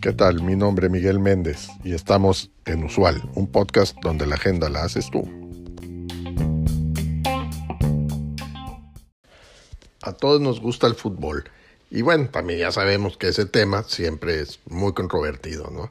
[0.00, 0.42] ¿Qué tal?
[0.42, 4.84] Mi nombre es Miguel Méndez y estamos en Usual, un podcast donde la agenda la
[4.84, 5.22] haces tú.
[10.02, 11.50] A todos nos gusta el fútbol
[11.90, 15.90] y bueno, también ya sabemos que ese tema siempre es muy controvertido, ¿no?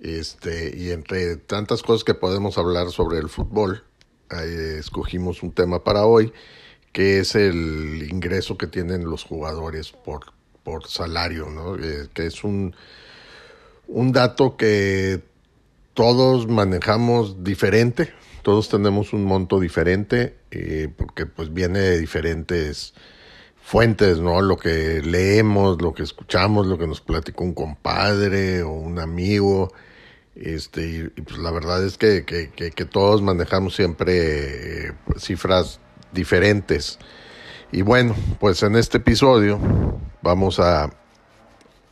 [0.00, 3.82] Este, y entre tantas cosas que podemos hablar sobre el fútbol,
[4.30, 6.32] escogimos un tema para hoy,
[6.92, 11.76] que es el ingreso que tienen los jugadores por, por salario, ¿no?
[11.76, 12.74] Eh, que es un,
[13.88, 15.22] un dato que
[15.94, 22.94] todos manejamos diferente, todos tenemos un monto diferente, eh, porque pues viene de diferentes
[23.66, 24.42] fuentes, ¿no?
[24.42, 29.72] Lo que leemos, lo que escuchamos, lo que nos platicó un compadre o un amigo.
[30.36, 35.80] Este, y, pues la verdad es que, que, que, todos manejamos siempre eh, cifras
[36.16, 36.98] diferentes.
[37.70, 39.60] Y bueno, pues en este episodio
[40.22, 40.90] vamos a,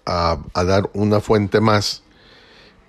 [0.04, 2.02] a, dar una fuente más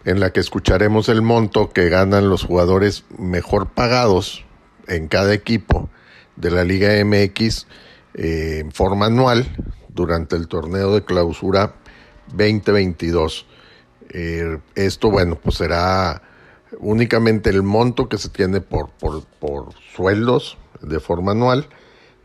[0.06, 4.46] en la que escucharemos el monto que ganan los jugadores mejor pagados
[4.88, 5.90] en cada equipo
[6.36, 7.68] de la Liga MX
[8.14, 9.46] eh, en forma anual
[9.90, 11.76] durante el torneo de clausura
[12.34, 13.46] 2022.
[14.10, 16.22] Eh, esto, bueno, pues será
[16.80, 21.68] únicamente el monto que se tiene por, por, sueldos de forma anual,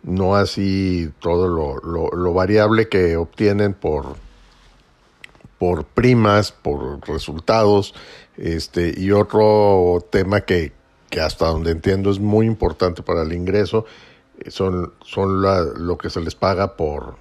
[0.03, 4.17] no así todo lo, variable que obtienen por,
[5.59, 7.95] por primas, por resultados,
[8.37, 10.73] este, y otro tema que,
[11.11, 13.85] que hasta donde entiendo es muy importante para el ingreso,
[14.49, 17.17] son, son lo que se les paga por,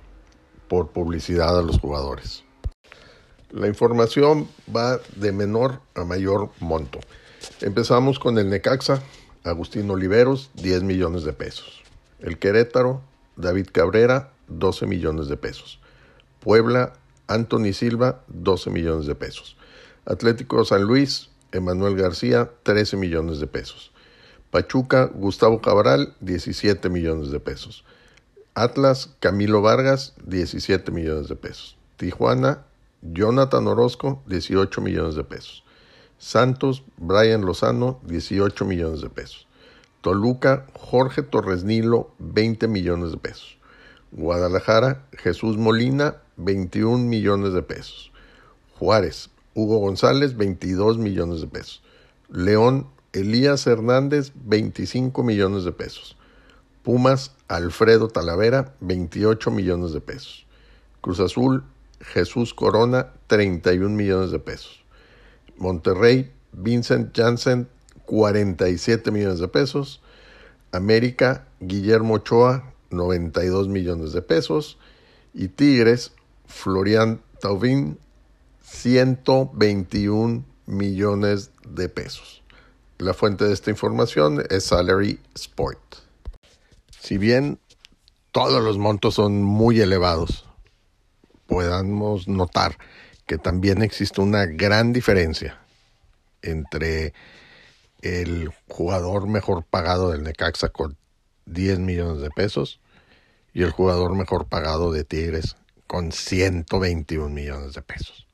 [0.67, 2.44] por publicidad a los jugadores.
[3.52, 7.00] La información va de menor a mayor monto.
[7.61, 9.02] Empezamos con el Necaxa,
[9.44, 11.81] Agustín Oliveros, 10 millones de pesos.
[12.20, 13.02] El Querétaro,
[13.38, 15.80] David Cabrera, 12 millones de pesos.
[16.42, 16.94] Puebla,
[17.27, 19.58] Anthony Silva, 12 millones de pesos.
[20.05, 23.92] Atlético San Luis, Emanuel García, 13 millones de pesos.
[24.52, 27.83] Pachuca, Gustavo Cabral, 17 millones de pesos.
[28.54, 31.77] Atlas, Camilo Vargas, 17 millones de pesos.
[31.98, 32.65] Tijuana,
[33.02, 35.64] Jonathan Orozco, 18 millones de pesos.
[36.17, 39.48] Santos, Brian Lozano, 18 millones de pesos.
[40.02, 43.58] Toluca, Jorge Torres Nilo, 20 millones de pesos.
[44.11, 48.11] Guadalajara, Jesús Molina, 21 millones de pesos.
[48.77, 51.83] Juárez, Hugo González, 22 millones de pesos.
[52.30, 56.17] León, Elías Hernández, 25 millones de pesos.
[56.83, 60.45] Pumas, Alfredo Talavera, 28 millones de pesos.
[61.02, 61.64] Cruz Azul,
[62.02, 64.83] Jesús Corona, 31 millones de pesos.
[65.58, 67.67] Monterrey, Vincent Janssen,
[68.05, 70.02] 47 millones de pesos.
[70.71, 74.77] América, Guillermo Ochoa, 92 millones de pesos.
[75.33, 76.14] Y Tigres,
[76.48, 77.99] Florian Taubín,
[78.64, 82.43] 121 millones de pesos.
[82.98, 85.80] La fuente de esta información es Salary Sport.
[86.99, 87.59] Si bien
[88.32, 90.48] todos los montos son muy elevados,
[91.49, 92.77] podamos notar
[93.26, 95.60] que también existe una gran diferencia
[96.42, 97.14] entre
[98.02, 100.95] el jugador mejor pagado del Necaxa con
[101.48, 102.80] 10 millones de pesos
[103.54, 105.58] y el jugador mejor pagado de Tigres
[105.88, 108.27] con 121 millones de pesos.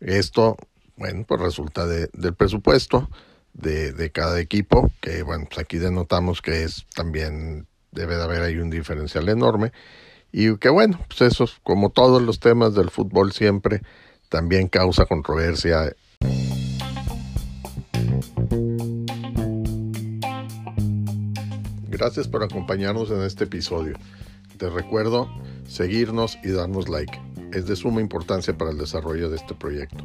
[0.00, 0.56] Esto,
[0.96, 3.10] bueno, pues resulta del presupuesto
[3.52, 8.58] de, cada equipo, que bueno, pues aquí denotamos que es también debe de haber ahí
[8.58, 9.72] un diferencial enorme
[10.40, 13.82] y que bueno, pues eso como todos los temas del fútbol siempre
[14.28, 15.96] también causa controversia.
[21.88, 23.96] Gracias por acompañarnos en este episodio.
[24.58, 25.28] Te recuerdo
[25.66, 27.20] seguirnos y darnos like.
[27.52, 30.04] Es de suma importancia para el desarrollo de este proyecto.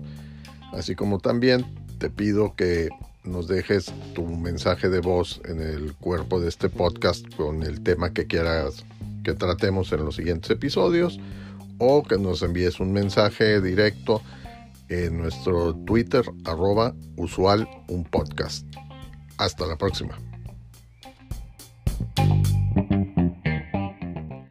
[0.71, 1.63] Así como también
[1.99, 2.89] te pido que
[3.23, 8.13] nos dejes tu mensaje de voz en el cuerpo de este podcast con el tema
[8.13, 8.83] que quieras
[9.23, 11.19] que tratemos en los siguientes episodios
[11.77, 14.21] o que nos envíes un mensaje directo
[14.89, 18.65] en nuestro Twitter arroba usual un podcast.
[19.37, 20.32] Hasta la próxima.